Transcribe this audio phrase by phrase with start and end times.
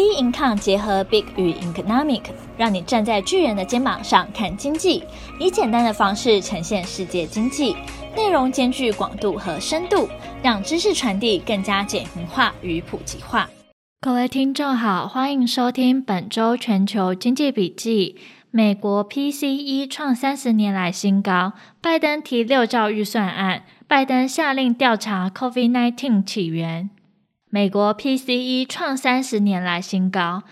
[0.00, 2.22] B Income 结合 Big 与 Economic，
[2.56, 5.04] 让你站在巨人的肩膀上看经济，
[5.38, 7.76] 以简单的方式呈现世界经济，
[8.16, 10.08] 内容兼具广度和深度，
[10.42, 13.50] 让知识传递更加简明化与普及化。
[14.00, 18.16] 各位听众好，欢迎收听本周全球经济笔记。
[18.50, 26.88] 美国 PCE 创三十年来新高，拜登提六兆预算案，拜登下令调查 COVID-19 起源。
[27.52, 30.44] 美国 PCE 创三十年来新高。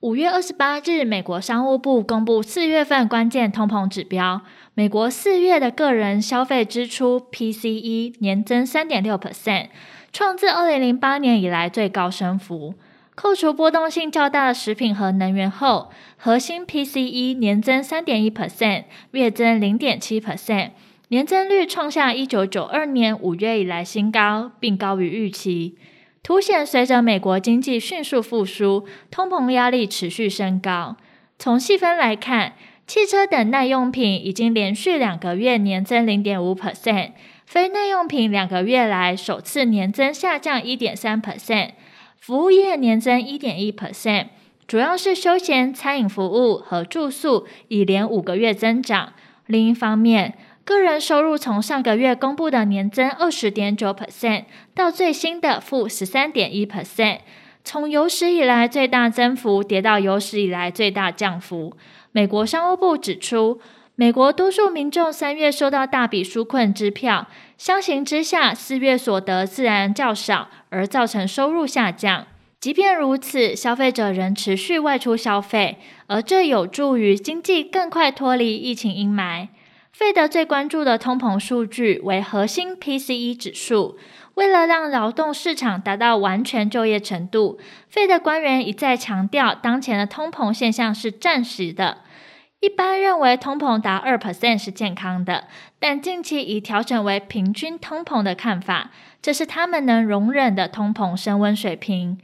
[0.00, 4.40] 五月二十八日，美国商务部公布四月份关键通膨指标。
[4.74, 9.68] 美国四月的个人消费支出 PCE 年增三点六 percent，
[10.12, 12.74] 创自二零零八年以来最高升幅。
[13.14, 20.70] 扣除波动性较大的食品和能源后，核心 PCE 年增三点一 percent，月增零点七 percent，
[21.06, 25.78] 年增率创下一九九二年五月以来新高，并高于预期。
[26.22, 30.96] 凸显随着美国经济迅速复苏，通膨压力持续升高。
[31.36, 32.52] 从细分来看，
[32.86, 37.10] 汽车等耐用品已经连续两个月年增零点五 percent，
[37.44, 41.70] 非耐用品两个月来首次年增下降一点三 percent，
[42.16, 44.26] 服务业年增一点一 percent，
[44.68, 49.12] 主要是休闲、餐饮服务和住宿已连五个月增长。
[49.46, 57.18] 另一方面，个人收入从上个月公布的年增二十点九 percent 到最新的负十三点一 percent，
[57.64, 61.76] 从有史以来最大增幅跌到有史以来最大降幅。
[62.12, 63.60] 美国商务部指出，
[63.96, 67.26] 美国多数民众三月收到大笔纾困支票，
[67.58, 72.26] 相形之下，四月所得自然较少，而造成收入下降。
[72.60, 79.48] 即便如此，消费者仍持续外出消费，而这有助于经济更快脱离疫情阴霾。
[79.92, 83.98] 费德最关注的通膨数据为核心 PCE 指数。
[84.34, 87.58] 为了让劳动市场达到完全就业程度，
[87.90, 91.98] 费德官员一再强调，当前的通膨现象是暂时的。
[92.60, 95.44] 一般认为通膨达二 percent 是健康的，
[95.78, 98.90] 但近期已调整为平均通膨的看法，
[99.20, 102.18] 这是他们能容忍的通膨升温水平。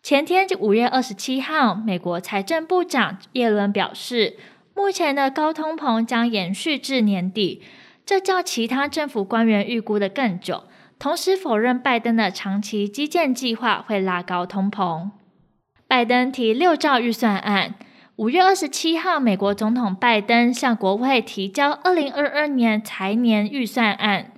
[0.00, 4.36] 前天五月二十七号，美国财政部长耶伦表示。
[4.78, 7.60] 目前的高通膨将延续至年底，
[8.06, 10.62] 这较其他政府官员预估的更久。
[11.00, 15.10] 同时否认拜登的长期基建计划会拉高通膨。
[15.88, 17.74] 拜登提六兆预算案。
[18.14, 24.30] 五月二十七号，美国总统拜登向国会提交二零二二年财年预算案，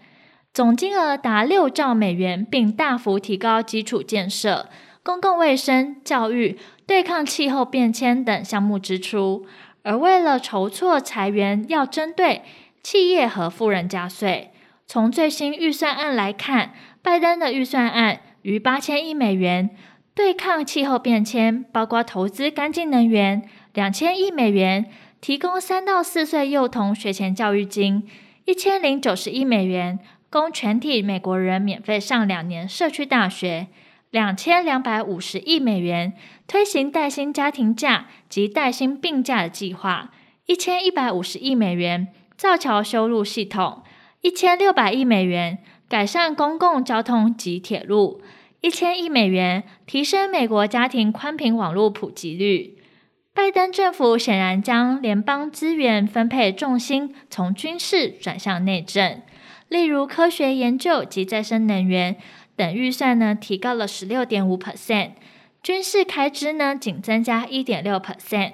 [0.54, 4.70] 总金额达六兆美元，并大幅提高基础建设、
[5.02, 9.44] 公共卫生、教育、对抗气候变迁等项目支出。
[9.82, 12.42] 而为了筹措财源，要针对
[12.82, 14.50] 企业和富人加税。
[14.86, 19.70] 从最新预算案来看，拜登的预算案逾八千亿美元，
[20.14, 23.42] 对抗气候变迁，包括投资干净能源
[23.72, 28.06] 两千亿美元，提供三到四岁幼童学前教育金
[28.44, 29.98] 一千零九十亿美元，
[30.28, 33.68] 供全体美国人免费上两年社区大学。
[34.10, 36.14] 两千两百五十亿美元
[36.48, 40.10] 推行带薪家庭假及带薪病假的计划，
[40.46, 43.84] 一千一百五十亿美元造桥修路系统，
[44.20, 48.20] 一千六百亿美元改善公共交通及铁路，
[48.60, 52.78] 一千亿美元提升美国家庭宽频网络普及率。
[53.32, 59.22] 拜登政府显然将联邦资源分配重心从军事转向内政，
[59.68, 62.16] 例如科学研究及再生能源。
[62.60, 65.12] 等预算呢，提高了十六点五 percent，
[65.62, 68.52] 军事开支呢仅增加一点六 percent。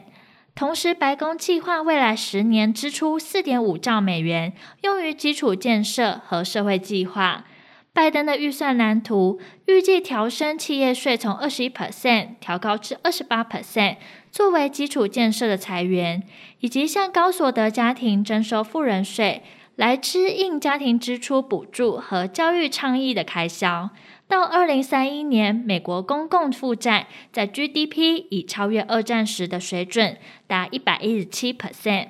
[0.55, 4.53] 同时，白宫计划未来十年支出四点五兆美元，
[4.83, 7.47] 用于基础建设和社会计划。
[7.93, 13.97] 拜登的预算蓝图预计调升企业税从二十一 percent 调高至二十八 percent，
[14.31, 16.23] 作为基础建设的裁员，
[16.61, 19.43] 以及向高所得家庭征收富人税。
[19.77, 23.91] 来支应家庭支出补助和教育倡议的开销。
[24.27, 32.09] 到二零三一年，美国公共负债在 GDP 已超越二战时的水准，达一百一十七 percent。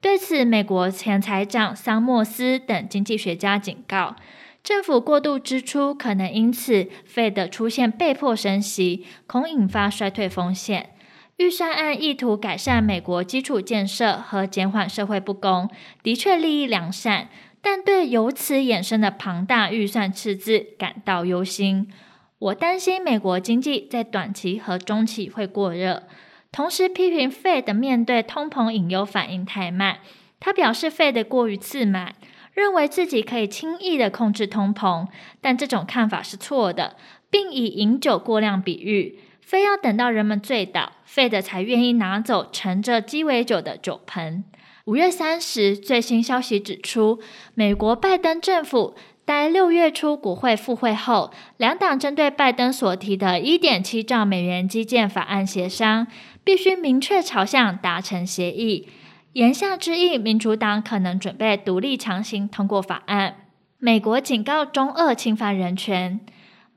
[0.00, 4.14] 对此，美国前财长桑莫斯等经济学家警告，
[4.62, 10.90] 政府过度支出可能因此 Fed 出现被迫升息，恐引发衰退风险。
[11.38, 15.70] 预算案意图改善美国基础建设和减缓社会不公，
[16.02, 17.28] 的确利益良善，
[17.62, 21.92] 但对由此衍生的庞大预算赤字感到忧心。
[22.40, 26.08] 我担心美国经济在短期和中期会过热，
[26.50, 29.98] 同时批评 Fed 面对通膨隐忧反应太慢。
[30.40, 32.16] 他表示 Fed 过于自满，
[32.52, 35.06] 认为自己可以轻易地控制通膨，
[35.40, 36.96] 但这种看法是错的，
[37.30, 39.20] 并以饮酒过量比喻。
[39.48, 44.44] 非要等到人们醉倒，费德才愿意拿走盛着鸡尾酒的酒盆。
[44.84, 47.18] 五月三十，最新消息指出，
[47.54, 56.06] 美国拜登政府待六月初国会复会后，两党针对拜登所提的一点七兆美元基建法案协商，
[56.44, 58.90] 必须明确朝向达成协议。
[59.32, 63.36] 言下之意，民主党可能准备独立强行通过法案。
[63.78, 66.20] 美国警告中俄侵犯人权。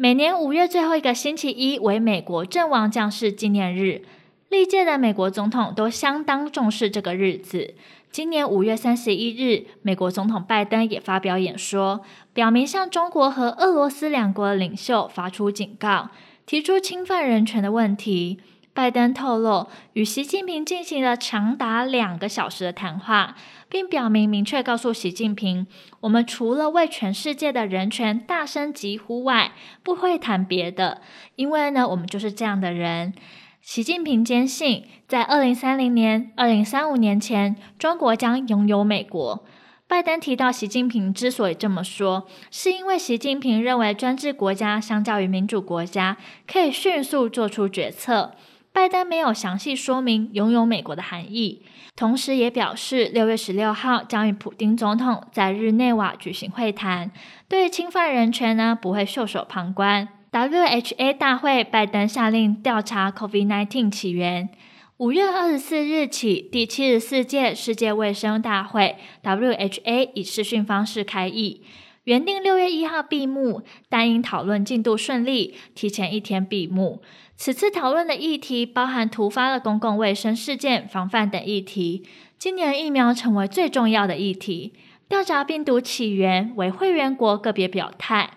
[0.01, 4.01] 每年五月最后一个星期一为美国阵亡将士纪念日，
[4.49, 7.75] 历届的美国总统都相当重视这个日子。
[8.09, 12.01] 今年五月三十一日，美国总统拜登也发表演说，
[12.33, 16.09] 表明向中国和俄罗斯两国领袖发出警告，
[16.47, 18.39] 提出侵犯人权的问题。
[18.73, 23.35] 拜登透露，与习近平进行了长达两个小时的谈话，
[23.67, 25.67] 并表明明确告诉习近平，
[25.99, 29.51] 我们除了为全世界的人权大声疾呼外，
[29.83, 31.01] 不会谈别的，
[31.35, 33.13] 因为呢，我们就是这样的人。
[33.59, 39.45] 习近平坚信，在二零三零年、二零三五年前，中国将拥有美国。
[39.85, 46.15] 拜登提到，习近平之所以这么说，是因为习近平认为专制国家相较于民主国家
[46.47, 48.31] 可以迅速做出决策。
[48.73, 51.61] 拜登没有详细说明拥有美国的含义，
[51.95, 57.11] 同时也表示，六月十六号将与普丁总统在日内瓦举行会谈，
[57.49, 60.07] 对侵犯人权呢不会袖手旁观。
[60.31, 64.49] WHA 大会，拜登下令调查 COVID-19 起源。
[64.97, 71.63] 五月二十四日起，第七十四届世界卫生大会 WHA 以视讯方式开议，
[72.05, 77.03] 原定六月一号闭幕，但因讨论进度顺利，提前一天闭幕。
[77.35, 82.03] 此次讨论的议题包含突发的公共卫生事件防范等议题。
[82.39, 84.73] 今年疫苗成为最重要的议题，
[85.07, 88.31] 调查病毒起源为会员国个别表态。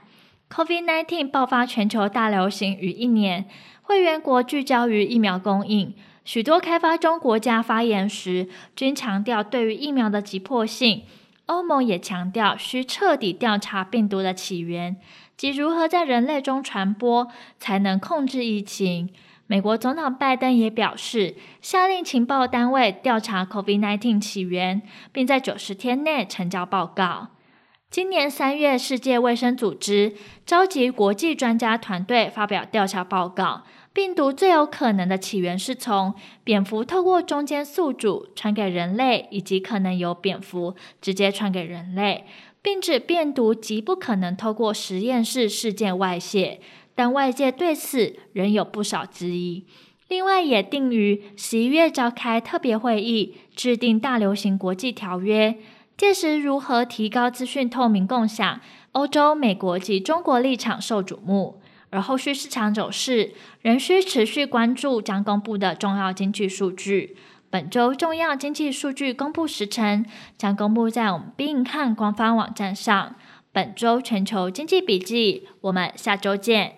[0.51, 3.47] COVID-19 爆发全球大流行逾一年，
[3.81, 5.95] 会员国聚焦于疫苗供应。
[6.23, 11.05] 许多开发中国家发言时均强调对于疫苗的急迫性。
[11.47, 14.97] 欧盟也强调需彻底调查病毒的起源
[15.37, 19.11] 及如何在人类中传播，才能控制疫情。
[19.47, 24.81] 美国总统拜登也表示，下令情报单位调查 COVID-19 起源，
[25.13, 27.29] 并在九十天内呈交报告。
[27.95, 30.15] 今年三月，世界卫生组织
[30.45, 33.63] 召集国际专家团队发表调查报告。
[33.93, 36.13] 病毒最有可能的起源是从
[36.43, 42.25] 蝙蝠透过中间宿主传给人类，以及可能由蝙蝠直接传给人类，
[42.61, 46.59] 并指病毒极不可能透过实验室事件外泄。
[46.97, 49.65] 但外界对此仍有不少质疑。
[50.09, 55.57] 另外，也定于十一月召开特别会议，制定大流行国际条约。
[55.97, 58.61] 届时如何提高资讯透明共享，
[58.93, 61.61] 欧洲、美国及中国立场受瞩目，
[61.91, 63.33] 而后续市场走势
[63.63, 67.17] 仍需持续关注将公布的重要经济数据。
[67.49, 70.05] 本周重要经济数据公布时程
[70.37, 73.15] 将公布在我们宾看官方网站上。
[73.53, 76.73] 本周全球经济笔记，我们下周见。